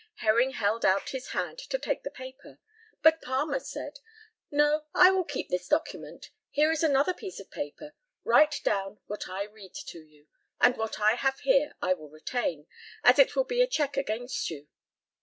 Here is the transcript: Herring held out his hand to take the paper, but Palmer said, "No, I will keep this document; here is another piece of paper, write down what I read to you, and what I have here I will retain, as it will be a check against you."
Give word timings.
Herring 0.15 0.53
held 0.53 0.83
out 0.83 1.09
his 1.09 1.27
hand 1.27 1.59
to 1.59 1.77
take 1.77 2.01
the 2.01 2.09
paper, 2.09 2.57
but 3.03 3.21
Palmer 3.21 3.59
said, 3.59 3.99
"No, 4.49 4.85
I 4.95 5.11
will 5.11 5.23
keep 5.23 5.49
this 5.49 5.67
document; 5.67 6.31
here 6.49 6.71
is 6.71 6.81
another 6.81 7.13
piece 7.13 7.39
of 7.39 7.51
paper, 7.51 7.93
write 8.23 8.61
down 8.63 8.97
what 9.05 9.29
I 9.29 9.43
read 9.43 9.75
to 9.75 9.99
you, 9.99 10.25
and 10.59 10.75
what 10.75 10.99
I 10.99 11.13
have 11.13 11.41
here 11.41 11.75
I 11.83 11.93
will 11.93 12.09
retain, 12.09 12.65
as 13.03 13.19
it 13.19 13.35
will 13.35 13.43
be 13.43 13.61
a 13.61 13.67
check 13.67 13.95
against 13.95 14.49
you." 14.49 14.65